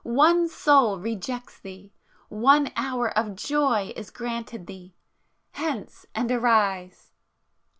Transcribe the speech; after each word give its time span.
One 0.03 0.47
soul 0.47 0.97
rejects 0.97 1.59
thee,—one 1.59 2.71
hour 2.75 3.15
of 3.15 3.35
joy 3.35 3.93
is 3.95 4.09
granted 4.09 4.65
thee! 4.65 4.95
Hence 5.51 6.07
and 6.15 6.31
arise!" 6.31 7.11